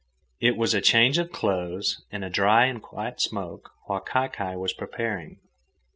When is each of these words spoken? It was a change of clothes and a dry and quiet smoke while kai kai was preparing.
It 0.39 0.57
was 0.57 0.73
a 0.73 0.81
change 0.81 1.19
of 1.19 1.31
clothes 1.31 2.01
and 2.11 2.25
a 2.25 2.29
dry 2.31 2.65
and 2.65 2.81
quiet 2.81 3.21
smoke 3.21 3.69
while 3.85 3.99
kai 3.99 4.29
kai 4.29 4.55
was 4.55 4.73
preparing. 4.73 5.37